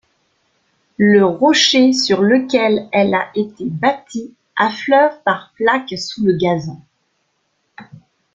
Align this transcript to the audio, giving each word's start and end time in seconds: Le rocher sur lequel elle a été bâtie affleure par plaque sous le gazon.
Le 0.97 1.23
rocher 1.23 1.93
sur 1.93 2.23
lequel 2.23 2.89
elle 2.91 3.13
a 3.13 3.29
été 3.35 3.65
bâtie 3.69 4.33
affleure 4.55 5.21
par 5.21 5.53
plaque 5.55 5.93
sous 5.95 6.25
le 6.25 6.33
gazon. 6.33 6.81